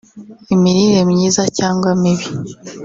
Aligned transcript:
imirire 0.53 1.01
myiza 1.11 1.43
cyangwa 1.57 1.89
mibi 2.01 2.27